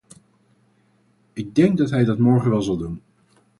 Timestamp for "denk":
1.55-1.77